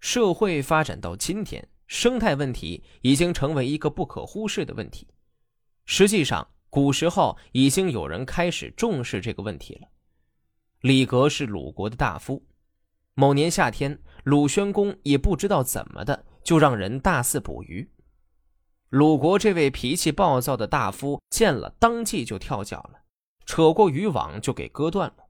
[0.00, 5.08] 社会发展到今天，生态问题已经成为一个不可忽视的问题。
[5.84, 9.88] 实际上，古时候已经有人开始重视这个问题了。
[10.82, 12.46] 李格是鲁国的大夫，
[13.14, 17.90] 某年夏天，鲁宣公也不知道怎么的，就让人大肆捕鱼。
[18.90, 23.00] 鲁国这位脾气暴躁的大夫见了，当即就跳脚了，
[23.44, 25.24] 扯过渔网就给割断了。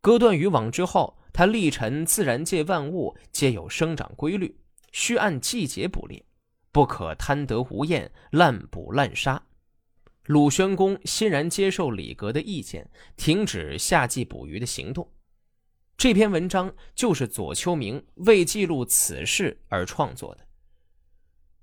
[0.00, 4.54] 割断渔网之后，他历陈自然界万物皆有生长规律，
[4.92, 6.22] 需按季节捕猎，
[6.70, 9.42] 不可贪得无厌，滥捕滥杀。
[10.26, 15.10] 鲁宣公欣然接受李格的意见，停止夏季捕鱼的行动。
[15.96, 20.46] 这篇文章就是左丘明为记录此事而创作的。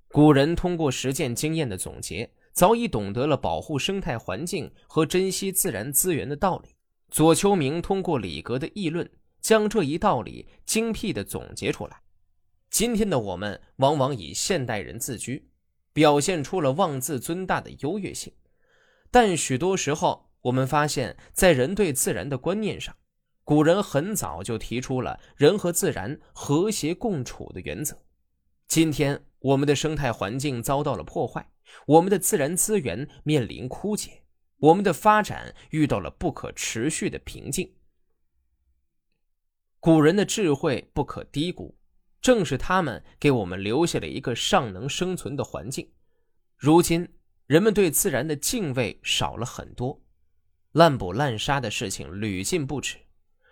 [0.08, 6.70] 古人通过实践经验的总结，早已懂得了保护生态环境和珍惜自然资源的道理。
[7.12, 9.08] 左丘明通过李格的议论，
[9.48, 12.02] 将这一道理精辟地总结出来。
[12.70, 15.48] 今天的我们往往以现代人自居，
[15.94, 18.34] 表现出了妄自尊大的优越性，
[19.10, 22.94] 但许多时候，我们发现，在人对自然的观念上，
[23.46, 27.98] 古人很早就提出了人和自然和谐共处的原则。
[28.68, 29.24] 今天。
[29.40, 31.48] 我们的生态环境遭到了破坏，
[31.86, 34.24] 我们的自然资源面临枯竭，
[34.58, 37.72] 我们的发展遇到了不可持续的瓶颈。
[39.80, 41.78] 古人的智慧不可低估，
[42.22, 45.90] 正是他们给我们留下了一个尚能生存的环境。
[46.58, 47.08] 如今，
[47.46, 50.02] 人们对自然的敬畏少了很多，
[50.72, 52.98] 滥捕滥杀的事情屡禁不止，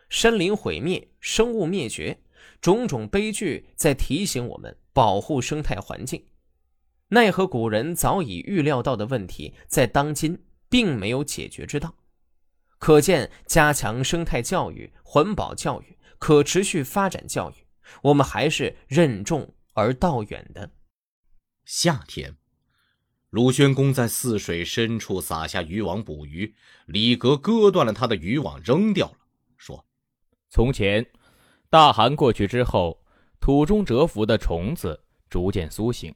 [0.09, 2.19] 山林毁灭，生物灭绝。
[2.61, 6.25] 种种悲剧在提醒我们保护生态环境，
[7.09, 11.95] 奈何古人早已预料到的问题，在当今并没有解决之道。
[12.79, 17.65] 可见，加强生态教育、环保教育、可持续发展教育，
[18.03, 20.71] 我们还是任重而道远的。
[21.65, 22.35] 夏天，
[23.29, 26.55] 鲁宣公在泗水深处撒下渔网捕鱼，
[26.85, 29.17] 李格割断了他的渔网，扔掉了，
[29.57, 29.85] 说
[30.49, 31.05] ：“从前。”
[31.69, 33.03] 大寒过去之后，
[33.41, 36.15] 土中蛰伏的虫子逐渐苏醒。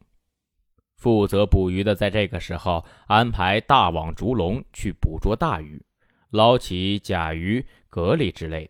[0.95, 5.83] 负责捕鱼的在这个时候安排大网竹笼去捕捉大鱼，
[6.29, 8.69] 捞起甲鱼、蛤蜊之类，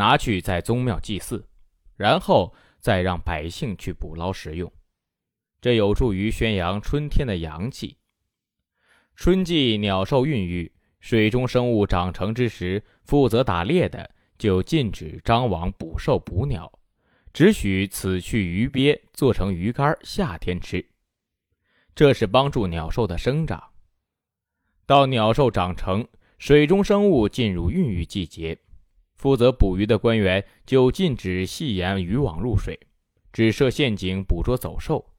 [0.00, 1.46] 拿去在宗庙祭祀，
[1.94, 4.72] 然后再让百姓去捕捞食用。
[5.60, 7.98] 这有助于宣扬春天的阳气。
[9.14, 14.10] 春季鸟兽孕育，水中生物长成之时，负责打猎的。
[14.38, 16.72] 就禁止张网捕兽捕鸟，
[17.30, 20.82] 只许此去鱼鳖做成鱼干，夏天吃。
[21.94, 23.62] 这是帮助鸟兽的生长。
[24.86, 26.08] 到鸟兽长成，
[26.38, 28.56] 水中生物进入孕育季节，
[29.20, 32.80] 负责捕鱼的官员就禁止细沿渔网入水，
[33.34, 35.12] 只设陷阱捕捉走兽，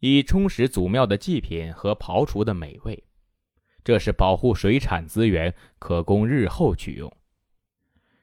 [0.00, 3.04] 以充实祖庙的祭品和刨除的美味。
[3.84, 7.08] 这是保护水产资源，可供日后取用。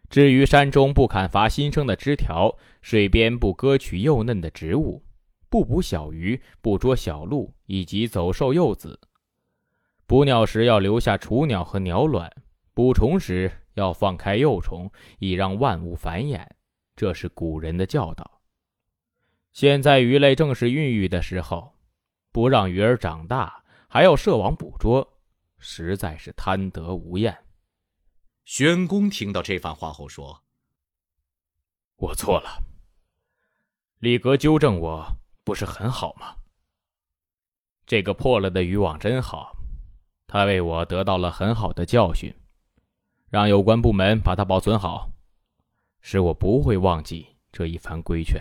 [0.09, 5.01] 至于山中不砍伐新生的枝条，水边不割取幼嫩的植物，
[5.47, 8.99] 不捕小鱼，不捉小鹿以及走兽幼子。
[10.05, 12.29] 捕鸟时要留下雏鸟和鸟卵，
[12.73, 16.47] 捕虫时要放开幼虫，以让万物繁衍。
[16.95, 18.41] 这是古人的教导。
[19.51, 21.75] 现在鱼类正是孕育的时候，
[22.31, 25.19] 不让鱼儿长大，还要设网捕捉，
[25.57, 27.45] 实在是贪得无厌。
[28.45, 30.43] 宣公听到这番话后说
[31.97, 32.63] ：“我错了。
[33.99, 36.35] 李格纠正我，不是很好吗？
[37.85, 39.55] 这个破了的渔网真好，
[40.27, 42.33] 他为我得到了很好的教训。
[43.33, 45.09] 让有关部门把它保存好，
[46.01, 48.39] 使我不会忘记这一番规劝。”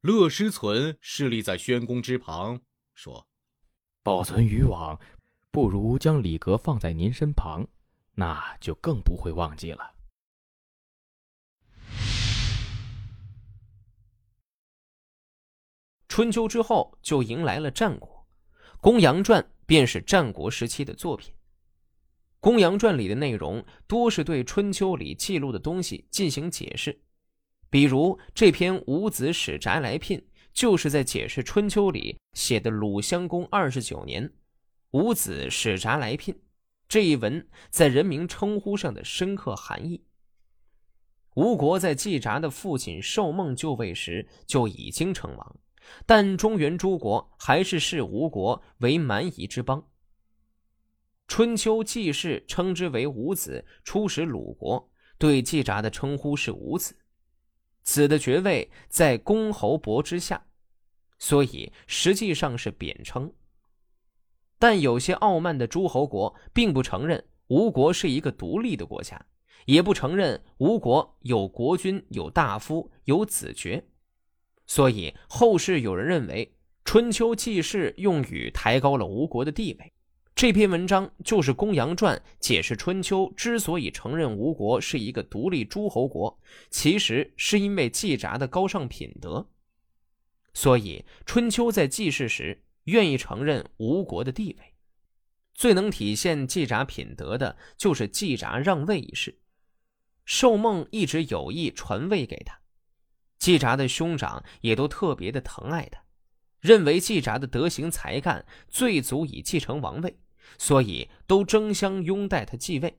[0.00, 2.62] 乐师存侍立在宣公之旁，
[2.94, 3.28] 说
[4.02, 4.98] ：“保存渔网，
[5.50, 7.68] 不如将李格放在您身旁。”
[8.16, 9.92] 那就更不会忘记了。
[16.08, 18.08] 春秋之后，就迎来了战国，
[18.80, 21.34] 《公羊传》便是战国时期的作品。
[22.40, 26.98] 《公羊传》里的内容多是对春秋里记录的东西进行解释，
[27.68, 30.18] 比如这篇《伍子使翟来聘》，
[30.54, 34.32] 就是在解释春秋里写的鲁襄公二十九年，
[34.92, 36.34] 伍子使翟来聘。
[36.88, 40.02] 这一文在人名称呼上的深刻含义。
[41.36, 45.56] 吴国在季札的父亲寿梦就位时就已经称王，
[46.06, 49.89] 但中原诸国还是视吴国为蛮夷之邦。
[51.30, 56.96] 春秋季氏称之为伍子，出使鲁国，对季札的称呼是伍子。
[57.84, 60.44] 子的爵位在公侯伯之下，
[61.20, 63.32] 所以实际上是贬称。
[64.58, 69.24] 但有些傲慢的诸侯国并不承认吴国是一个独立的国家，
[69.66, 73.86] 也不承认吴国有国君、有大夫、有子爵，
[74.66, 76.44] 所以后世有人认为
[76.84, 79.92] 《春秋记事》用语抬高了吴国的地位。
[80.40, 86.40] 这篇文章就是《公羊传》解释春秋之所以承认吴国是一个独立诸侯国，
[86.70, 89.50] 其实是因为季札的高尚品德。
[90.54, 92.62] 所以春秋在记事时。
[92.84, 94.74] 愿意承认吴国的地位，
[95.52, 99.38] 最能体现季札品德的，就是季札让位一事。
[100.24, 102.58] 寿梦一直有意传位给他，
[103.38, 106.02] 季札的兄长也都特别的疼爱他，
[106.60, 110.16] 认为季札的德行才干最足以继承王位，
[110.58, 112.98] 所以都争相拥戴他继位。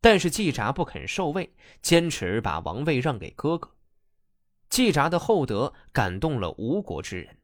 [0.00, 3.70] 但是季札不肯受位，坚持把王位让给哥哥。
[4.68, 7.36] 季札的厚德感动了吴国之人。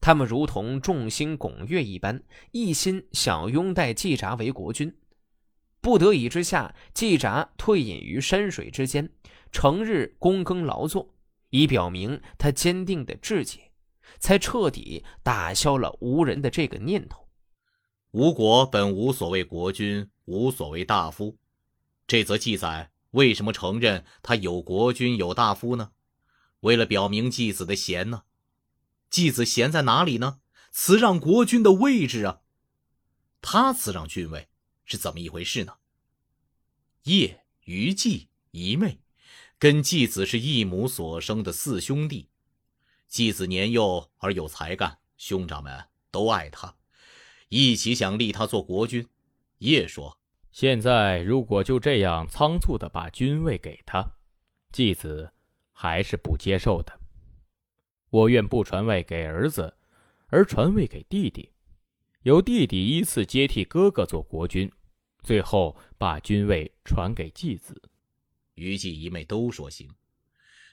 [0.00, 2.22] 他们如同众星拱月一般，
[2.52, 4.96] 一心想拥戴季札为国君。
[5.80, 9.08] 不得已之下，季札退隐于山水之间，
[9.52, 11.14] 成日躬耕劳作，
[11.50, 13.70] 以表明他坚定的志节，
[14.18, 17.27] 才彻底打消了吴人的这个念头。
[18.18, 21.38] 吴国本无所谓国君，无所谓大夫，
[22.08, 25.92] 这则记载为什么承认他有国君有大夫呢？
[26.62, 28.24] 为了表明季子的贤呢？
[29.08, 30.40] 季子贤在哪里呢？
[30.72, 32.40] 辞让国君的位置啊！
[33.40, 34.48] 他辞让君位
[34.84, 35.74] 是怎么一回事呢？
[37.04, 38.98] 叶、于季一妹，
[39.60, 42.28] 跟季子是一母所生的四兄弟。
[43.06, 46.74] 季子年幼而有才干，兄长们都爱他，
[47.48, 49.06] 一起想立他做国君。
[49.58, 50.18] 叶说
[50.52, 54.16] ：“现在如果就这样仓促的把君位给他，
[54.70, 55.32] 继子
[55.72, 57.00] 还是不接受的。”
[58.10, 59.76] 我愿不传位给儿子，
[60.28, 61.52] 而传位给弟弟，
[62.22, 64.72] 由弟弟依次接替哥哥做国君，
[65.22, 67.82] 最后把君位传给继子。
[68.54, 69.90] 于季一妹都说行，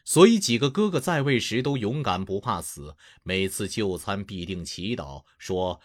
[0.05, 5.81] 所以几个哥哥在位时都勇敢不怕死，每次就餐必定祈祷说：“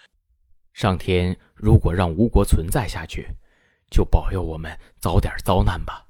[0.81, 3.35] 上天如果让吴国存在下去，
[3.91, 6.09] 就保佑我们早点遭难吧。”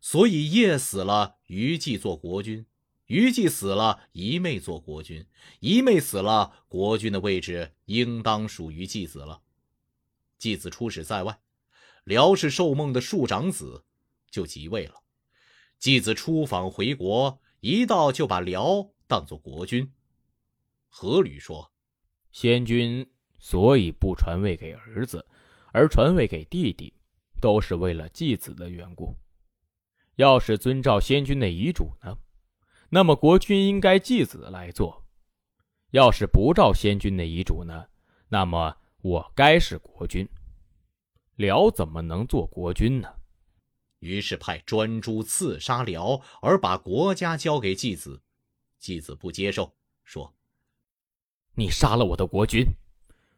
[0.00, 2.66] 所以夜死了，虞姬做国君。
[3.06, 5.24] 虞姬死了，姨妹做国君；
[5.58, 9.42] 姨妹死了，国君的位置应当属于继子了。
[10.38, 11.40] 继子出使在外，
[12.04, 13.84] 辽是寿梦的庶长子，
[14.30, 15.02] 就即位了。
[15.80, 19.92] 继子出访回国，一到就把辽当做国君。
[20.92, 21.72] 阖闾说
[22.30, 23.10] ：“先君
[23.44, 25.26] 所以不传位给儿子，
[25.70, 26.94] 而传位给弟弟，
[27.42, 29.14] 都是为了继子的缘故。
[30.14, 32.16] 要是遵照先君的遗嘱呢？”
[32.88, 35.04] 那么国君应该继子来做，
[35.90, 37.88] 要是不照先君的遗嘱呢？
[38.28, 40.26] 那么我该是国君，
[41.36, 43.14] 辽怎么能做国君呢？
[43.98, 48.22] 于是派专诸刺杀辽，而把国家交给继子。
[48.78, 50.34] 继子不接受，说
[51.56, 52.64] ：“你杀了我的国君，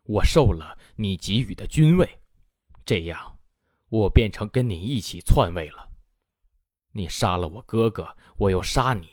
[0.06, 2.20] 我受了你给予的君位，
[2.84, 3.38] 这样
[3.88, 5.90] 我变成跟你一起篡位了。
[6.92, 9.08] 你杀了我哥哥，我又杀你。”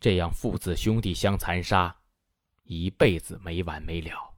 [0.00, 1.96] 这样父子兄弟相残杀，
[2.64, 4.34] 一辈子没完没了。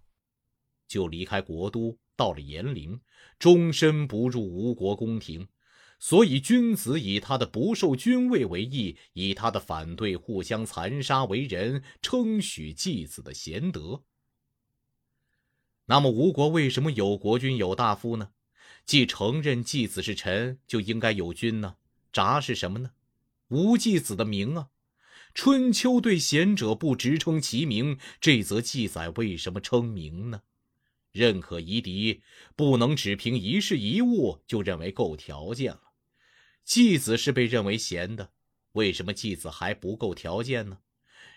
[0.86, 3.00] 就离开国都，到了延陵，
[3.38, 5.48] 终身不入吴国宫廷。
[6.00, 14.04] 所以君子以他的不受君位为义，以他的反对互相残杀为人，称许继子的贤德。
[15.90, 18.30] 那么吴国为什么有国君有大夫呢？
[18.84, 21.76] 既承认季子是臣，就应该有君呢？
[22.12, 22.90] 札是什么呢？
[23.48, 24.68] 吴季子的名啊。
[25.32, 30.42] 春秋对贤者不直称其名，这则记载为什么称名呢？
[31.10, 32.22] 认可夷狄，
[32.54, 35.80] 不能只凭一事一物就认为够条件了。
[36.64, 38.30] 季子是被认为贤的，
[38.72, 40.78] 为什么季子还不够条件呢？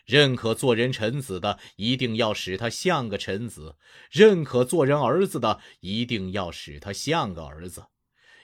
[0.05, 3.75] 认可做人臣子的，一定要使他像个臣子；
[4.09, 7.85] 认可做人儿子的，一定要使他像个儿子。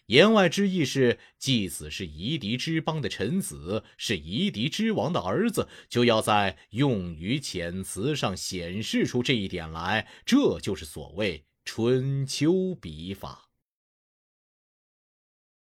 [0.08, 10.08] 言外之意是，季子是夷狄之邦的臣子，是夷狄之王的儿子，就要在用语遣词上显示出这一点来。
[10.26, 13.47] 这就是所谓春秋笔法。